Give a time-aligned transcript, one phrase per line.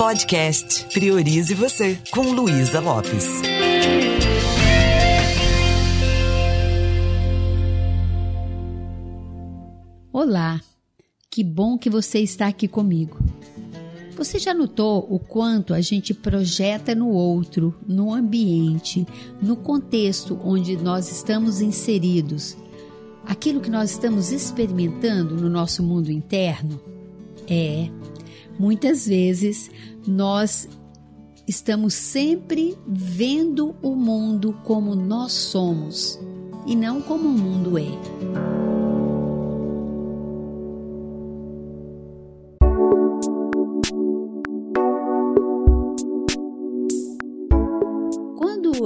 [0.00, 3.42] Podcast Priorize Você, com Luísa Lopes.
[10.10, 10.58] Olá,
[11.30, 13.18] que bom que você está aqui comigo.
[14.16, 19.06] Você já notou o quanto a gente projeta no outro, no ambiente,
[19.42, 22.56] no contexto onde nós estamos inseridos,
[23.26, 26.80] aquilo que nós estamos experimentando no nosso mundo interno?
[27.46, 27.90] É,
[28.60, 29.70] muitas vezes
[30.06, 30.68] nós
[31.48, 36.20] estamos sempre vendo o mundo como nós somos
[36.66, 38.60] e não como o mundo é.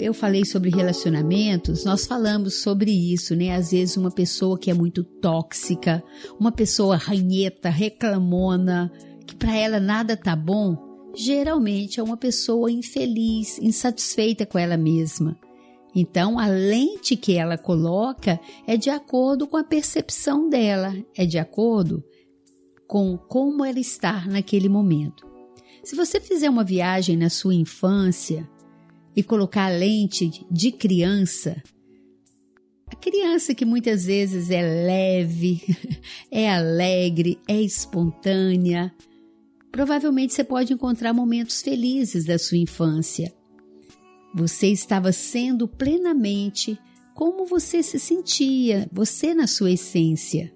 [0.00, 3.54] eu falei sobre relacionamentos, nós falamos sobre isso, né?
[3.54, 6.02] Às vezes uma pessoa que é muito tóxica,
[6.40, 8.90] uma pessoa ranheta, reclamona,
[9.38, 10.76] para ela nada tá bom,
[11.14, 15.38] geralmente é uma pessoa infeliz, insatisfeita com ela mesma.
[15.94, 21.38] Então, a lente que ela coloca é de acordo com a percepção dela, é de
[21.38, 22.04] acordo
[22.86, 25.26] com como ela está naquele momento.
[25.82, 28.48] Se você fizer uma viagem na sua infância,
[29.18, 31.60] e colocar a lente de criança,
[32.86, 35.60] a criança que muitas vezes é leve,
[36.30, 38.94] é alegre, é espontânea,
[39.70, 43.32] provavelmente você pode encontrar momentos felizes da sua infância.
[44.34, 46.78] Você estava sendo plenamente
[47.14, 50.52] como você se sentia, você na sua essência.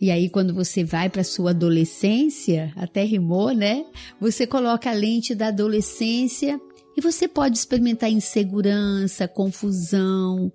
[0.00, 3.84] E aí, quando você vai para sua adolescência, até rimou, né?
[4.18, 6.58] Você coloca a lente da adolescência
[6.96, 10.50] e você pode experimentar insegurança, confusão,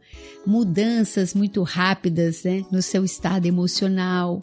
[0.45, 4.41] mudanças muito rápidas né, no seu estado emocional.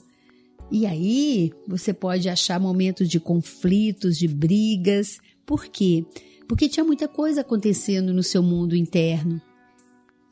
[0.73, 5.19] E aí você pode achar momentos de conflitos, de brigas.
[5.45, 6.03] Por quê?
[6.48, 9.39] Porque tinha muita coisa acontecendo no seu mundo interno.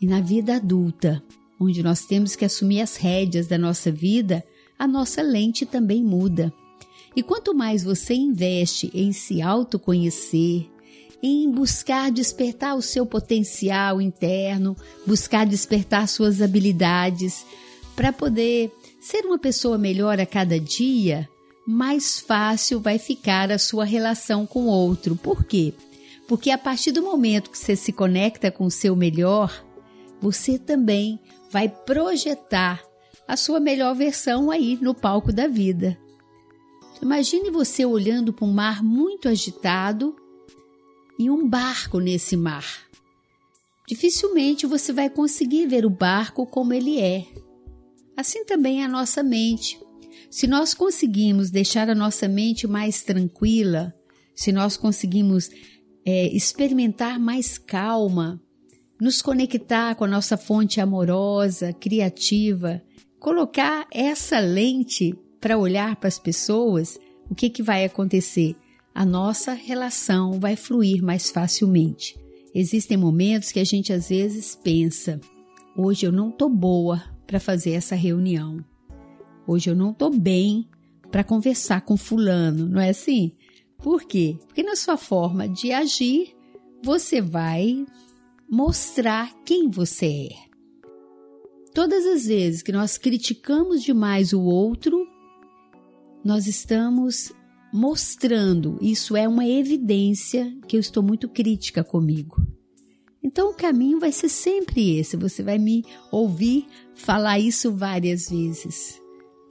[0.01, 1.23] E na vida adulta,
[1.61, 4.43] onde nós temos que assumir as rédeas da nossa vida,
[4.79, 6.51] a nossa lente também muda.
[7.15, 10.67] E quanto mais você investe em se autoconhecer,
[11.23, 14.75] em buscar despertar o seu potencial interno,
[15.07, 17.45] buscar despertar suas habilidades
[17.95, 21.29] para poder ser uma pessoa melhor a cada dia,
[21.67, 25.17] mais fácil vai ficar a sua relação com o outro.
[25.17, 25.73] Por quê?
[26.29, 29.65] Porque a partir do momento que você se conecta com o seu melhor,
[30.21, 31.19] você também
[31.51, 32.83] vai projetar
[33.27, 35.99] a sua melhor versão aí no palco da vida.
[37.03, 40.15] Imagine você olhando para um mar muito agitado
[41.19, 42.83] e um barco nesse mar.
[43.89, 47.27] Dificilmente você vai conseguir ver o barco como ele é.
[48.21, 49.81] Assim também é a nossa mente.
[50.31, 53.95] Se nós conseguimos deixar a nossa mente mais tranquila,
[54.35, 55.51] se nós conseguimos
[56.05, 58.39] é, experimentar mais calma,
[59.01, 62.83] nos conectar com a nossa fonte amorosa, criativa,
[63.19, 66.99] colocar essa lente para olhar para as pessoas,
[67.31, 68.55] o que, que vai acontecer?
[68.95, 72.19] a nossa relação vai fluir mais facilmente.
[72.55, 75.21] Existem momentos que a gente às vezes pensa:
[75.77, 78.59] hoje eu não tô boa para fazer essa reunião.
[79.47, 80.69] Hoje eu não tô bem
[81.13, 83.37] para conversar com fulano, não é assim?
[83.79, 84.37] Por quê?
[84.49, 86.37] Porque na sua forma de agir,
[86.83, 87.87] você vai
[88.51, 90.51] mostrar quem você é.
[91.73, 95.07] Todas as vezes que nós criticamos demais o outro,
[96.25, 97.33] nós estamos
[97.73, 102.45] mostrando, isso é uma evidência que eu estou muito crítica comigo.
[103.23, 109.01] Então o caminho vai ser sempre esse, você vai me ouvir falar isso várias vezes.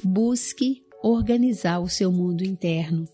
[0.03, 3.07] Busque organizar o seu mundo interno.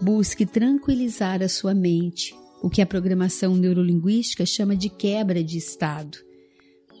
[0.00, 6.18] Busque tranquilizar a sua mente, o que a programação neurolinguística chama de quebra de estado.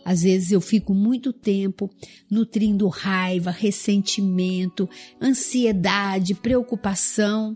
[0.04, 1.90] Às vezes eu fico muito tempo
[2.30, 4.88] nutrindo raiva, ressentimento,
[5.20, 7.54] ansiedade, preocupação.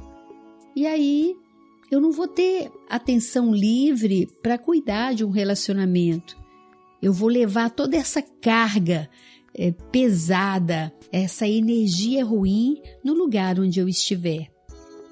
[0.77, 1.35] E aí
[1.93, 6.35] eu não vou ter atenção livre para cuidar de um relacionamento.
[7.03, 9.11] Eu vou levar toda essa carga
[9.55, 14.51] é, pesada, essa energia ruim no lugar onde eu estiver.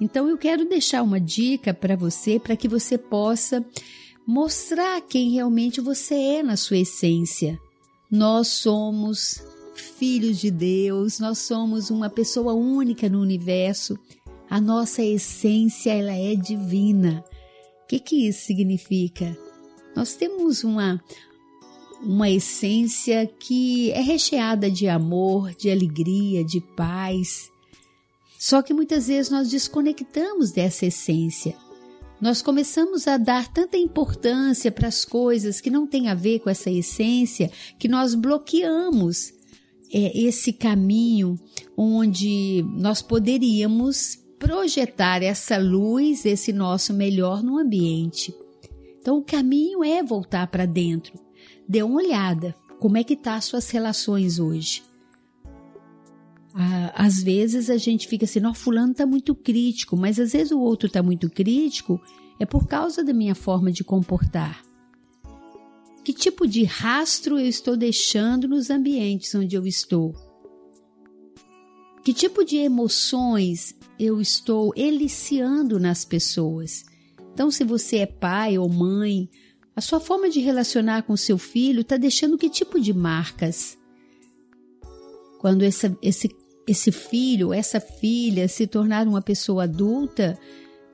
[0.00, 3.62] Então eu quero deixar uma dica para você para que você possa
[4.26, 7.58] mostrar quem realmente você é na sua essência.
[8.10, 9.44] Nós somos
[9.74, 13.98] filhos de Deus, nós somos uma pessoa única no universo.
[14.50, 17.24] A nossa essência ela é divina.
[17.84, 19.38] O que, que isso significa?
[19.94, 21.00] Nós temos uma
[22.02, 27.50] uma essência que é recheada de amor, de alegria, de paz.
[28.38, 31.54] Só que muitas vezes nós desconectamos dessa essência.
[32.20, 36.50] Nós começamos a dar tanta importância para as coisas que não têm a ver com
[36.50, 39.32] essa essência que nós bloqueamos
[39.92, 41.38] é, esse caminho
[41.76, 48.34] onde nós poderíamos projetar essa luz, esse nosso melhor no ambiente.
[48.98, 51.12] Então o caminho é voltar para dentro.
[51.68, 54.82] Dê uma olhada, como é que tá as suas relações hoje?
[56.94, 60.58] Às vezes a gente fica assim, não, fulano está muito crítico, mas às vezes o
[60.58, 62.00] outro está muito crítico
[62.40, 64.64] é por causa da minha forma de comportar.
[66.02, 70.29] Que tipo de rastro eu estou deixando nos ambientes onde eu estou?
[72.10, 76.84] Que tipo de emoções eu estou eliciando nas pessoas?
[77.32, 79.30] Então, se você é pai ou mãe,
[79.76, 83.78] a sua forma de relacionar com seu filho está deixando que tipo de marcas?
[85.38, 86.28] Quando essa, esse,
[86.66, 90.36] esse filho, essa filha se tornar uma pessoa adulta,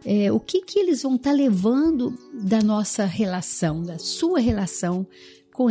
[0.05, 5.07] é, o que, que eles vão estar tá levando da nossa relação, da sua relação
[5.51, 5.69] com,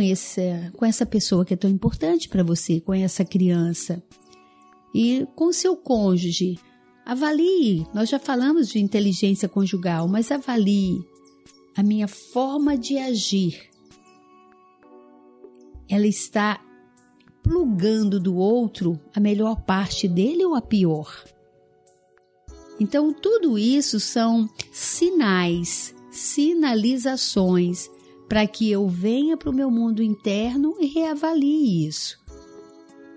[0.72, 4.02] com essa pessoa que é tão importante para você, com essa criança?
[4.98, 6.58] E com seu cônjuge,
[7.04, 7.86] avalie.
[7.92, 11.04] Nós já falamos de inteligência conjugal, mas avalie
[11.76, 13.68] a minha forma de agir.
[15.86, 16.64] Ela está
[17.42, 21.26] plugando do outro a melhor parte dele ou a pior?
[22.80, 27.90] Então, tudo isso são sinais, sinalizações
[28.26, 32.25] para que eu venha para o meu mundo interno e reavalie isso.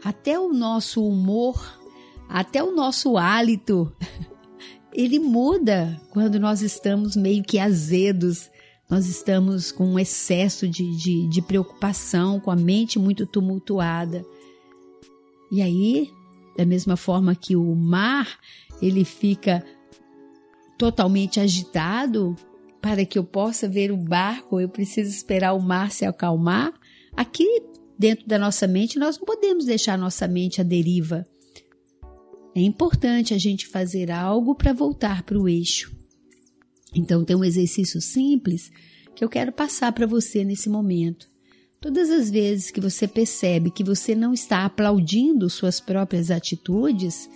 [0.04, 1.80] Até o nosso humor,
[2.28, 3.94] até o nosso hálito,
[4.94, 8.50] ele muda quando nós estamos meio que azedos,
[8.90, 14.26] nós estamos com um excesso de, de, de preocupação, com a mente muito tumultuada.
[15.52, 16.10] E aí,
[16.58, 18.40] da mesma forma que o mar
[18.82, 19.64] ele fica
[20.78, 22.36] totalmente agitado,
[22.82, 26.74] para que eu possa ver o barco, eu preciso esperar o mar se acalmar.
[27.16, 27.62] Aqui
[28.00, 31.26] dentro da nossa mente, nós não podemos deixar nossa mente à deriva.
[32.56, 35.94] É importante a gente fazer algo para voltar para o eixo.
[36.96, 38.72] Então, tem um exercício simples
[39.14, 41.28] que eu quero passar para você nesse momento.
[41.82, 47.30] Todas as vezes que você percebe que você não está aplaudindo suas próprias atitudes,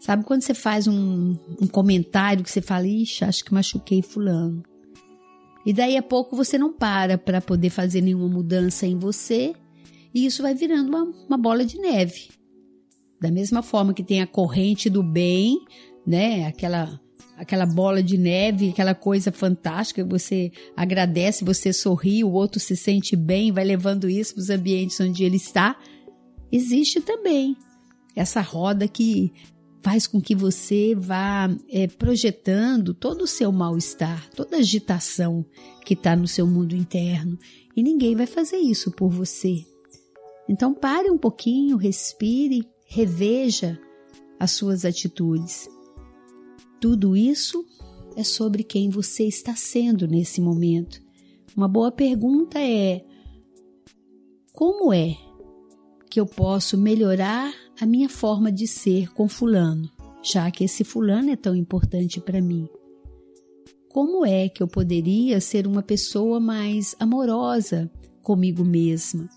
[0.00, 4.62] Sabe quando você faz um, um comentário que você fala, ixi, acho que machuquei fulano.
[5.64, 9.54] E daí a pouco você não para para poder fazer nenhuma mudança em você
[10.14, 12.28] e isso vai virando uma, uma bola de neve.
[13.20, 15.58] Da mesma forma que tem a corrente do bem,
[16.06, 16.46] né?
[16.46, 17.00] Aquela
[17.36, 23.16] aquela bola de neve, aquela coisa fantástica, você agradece, você sorri, o outro se sente
[23.16, 25.74] bem, vai levando isso para os ambientes onde ele está.
[26.52, 27.56] Existe também
[28.14, 29.32] essa roda que
[29.82, 35.42] faz com que você vá é, projetando todo o seu mal-estar, toda a agitação
[35.82, 37.38] que está no seu mundo interno.
[37.74, 39.64] E ninguém vai fazer isso por você.
[40.50, 43.78] Então pare um pouquinho, respire, reveja
[44.36, 45.68] as suas atitudes.
[46.80, 47.64] Tudo isso
[48.16, 51.00] é sobre quem você está sendo nesse momento.
[51.56, 53.04] Uma boa pergunta é:
[54.52, 55.16] como é
[56.10, 59.88] que eu posso melhorar a minha forma de ser com Fulano,
[60.20, 62.68] já que esse Fulano é tão importante para mim?
[63.88, 67.88] Como é que eu poderia ser uma pessoa mais amorosa
[68.20, 69.30] comigo mesma?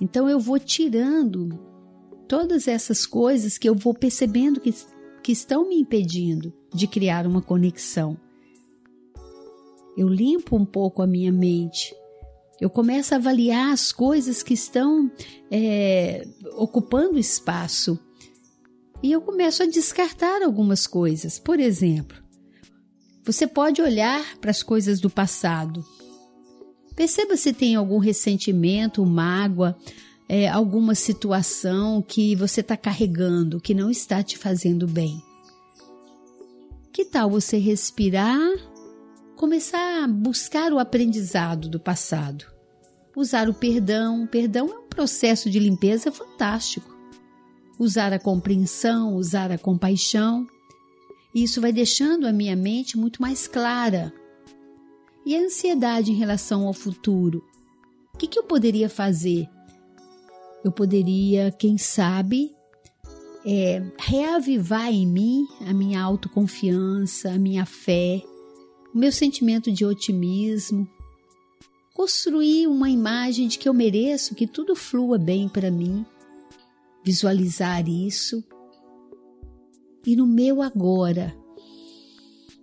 [0.00, 1.48] Então eu vou tirando
[2.28, 4.74] todas essas coisas que eu vou percebendo que,
[5.22, 8.18] que estão me impedindo de criar uma conexão.
[9.96, 11.92] Eu limpo um pouco a minha mente
[12.60, 15.10] eu começo a avaliar as coisas que estão
[15.50, 16.26] é,
[16.56, 17.98] ocupando espaço.
[19.00, 21.38] E eu começo a descartar algumas coisas.
[21.38, 22.20] Por exemplo,
[23.24, 25.84] você pode olhar para as coisas do passado.
[26.98, 29.78] Perceba se tem algum ressentimento, mágoa,
[30.28, 35.22] é, alguma situação que você está carregando, que não está te fazendo bem.
[36.92, 38.36] Que tal você respirar
[39.36, 42.44] começar a buscar o aprendizado do passado.
[43.16, 44.26] Usar o perdão.
[44.26, 46.92] Perdão é um processo de limpeza fantástico.
[47.78, 50.44] Usar a compreensão, usar a compaixão.
[51.32, 54.12] Isso vai deixando a minha mente muito mais clara.
[55.24, 57.42] E a ansiedade em relação ao futuro?
[58.14, 59.48] O que, que eu poderia fazer?
[60.64, 62.50] Eu poderia, quem sabe,
[63.44, 68.22] é, reavivar em mim a minha autoconfiança, a minha fé,
[68.94, 70.88] o meu sentimento de otimismo,
[71.94, 76.04] construir uma imagem de que eu mereço que tudo flua bem para mim,
[77.04, 78.42] visualizar isso.
[80.06, 81.36] E no meu agora,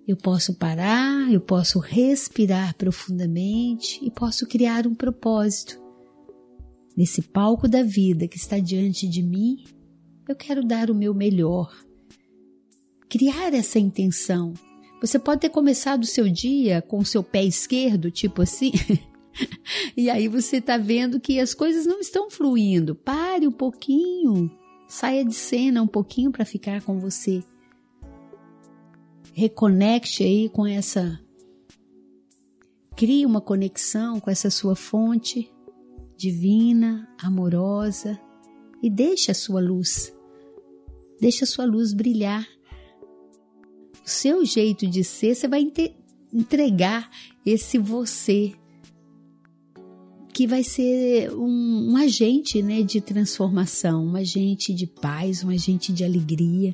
[0.07, 5.81] eu posso parar, eu posso respirar profundamente e posso criar um propósito.
[6.95, 9.63] Nesse palco da vida que está diante de mim,
[10.29, 11.75] eu quero dar o meu melhor.
[13.09, 14.53] Criar essa intenção.
[15.01, 18.71] Você pode ter começado o seu dia com o seu pé esquerdo, tipo assim,
[19.97, 22.93] e aí você está vendo que as coisas não estão fluindo.
[22.95, 24.51] Pare um pouquinho,
[24.87, 27.43] saia de cena um pouquinho para ficar com você
[29.35, 31.19] reconecte aí com essa.
[32.95, 35.51] Crie uma conexão com essa sua fonte
[36.15, 38.17] divina, amorosa
[38.81, 40.15] e deixe a sua luz.
[41.19, 42.47] Deixe a sua luz brilhar.
[44.05, 45.69] O seu jeito de ser, você vai
[46.31, 47.09] entregar
[47.45, 48.53] esse você
[50.33, 55.91] que vai ser um, um agente né, de transformação, um agente de paz, um agente
[55.91, 56.73] de alegria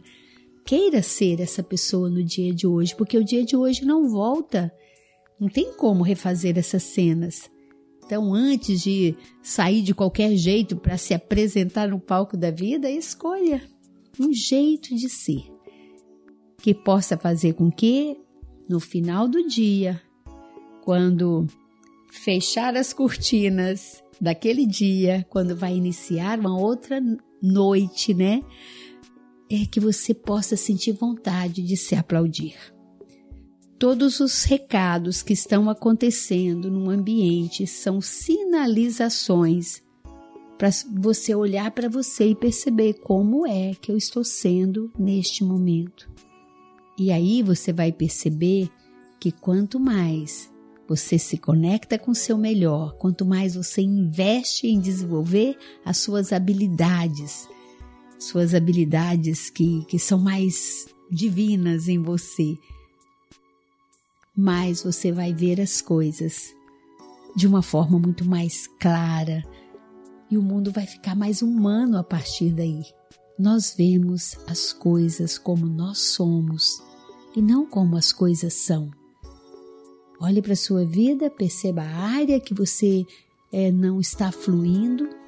[0.66, 4.72] queira ser essa pessoa no dia de hoje, porque o dia de hoje não volta.
[5.40, 7.50] Não tem como refazer essas cenas.
[8.06, 13.62] Então, antes de sair de qualquer jeito para se apresentar no palco da vida, escolha
[14.20, 15.52] um jeito de ser
[16.62, 18.18] que possa fazer com que,
[18.70, 20.00] no final do dia,
[20.84, 21.48] quando
[22.12, 27.02] fechar as cortinas daquele dia, quando vai iniciar uma outra
[27.42, 28.44] noite, né?
[29.52, 32.56] É que você possa sentir vontade de se aplaudir.
[33.78, 39.82] Todos os recados que estão acontecendo no ambiente são sinalizações
[40.58, 46.08] para você olhar para você e perceber como é que eu estou sendo neste momento.
[46.98, 48.70] E aí você vai perceber
[49.20, 50.52] que quanto mais
[50.88, 56.32] você se conecta com o seu melhor, quanto mais você investe em desenvolver as suas
[56.32, 57.50] habilidades,
[58.22, 62.56] suas habilidades que, que são mais divinas em você,
[64.38, 66.54] mais você vai ver as coisas
[67.36, 69.44] de uma forma muito mais clara
[70.30, 72.84] e o mundo vai ficar mais humano a partir daí.
[73.40, 76.82] Nós vemos as coisas como nós somos
[77.36, 78.92] e não como as coisas são.
[80.20, 83.04] Olhe para a sua vida, perceba a área que você
[83.52, 85.21] é, não está fluindo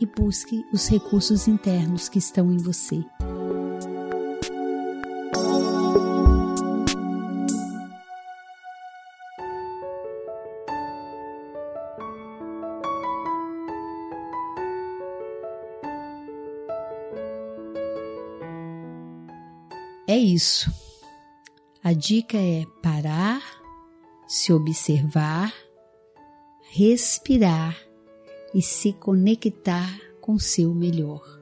[0.00, 3.04] e busque os recursos internos que estão em você.
[20.06, 20.72] É isso.
[21.84, 23.42] A dica é parar,
[24.26, 25.52] se observar,
[26.70, 27.87] respirar
[28.54, 31.40] e se conectar com seu melhor.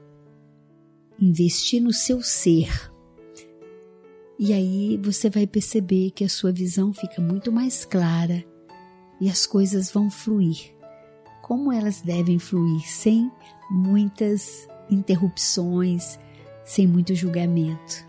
[1.21, 2.93] Investir no seu ser.
[4.39, 8.45] E aí você vai perceber que a sua visão fica muito mais clara
[9.21, 10.77] e as coisas vão fluir
[11.47, 13.31] como elas devem fluir, sem
[13.71, 16.19] muitas interrupções,
[16.65, 18.05] sem muito julgamento.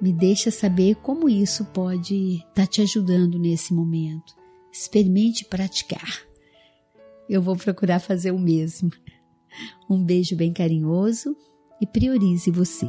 [0.00, 4.34] Me deixa saber como isso pode estar tá te ajudando nesse momento.
[4.72, 6.22] Experimente praticar
[7.28, 8.90] eu vou procurar fazer o mesmo.
[9.88, 11.36] Um beijo bem carinhoso
[11.80, 12.86] e priorize você.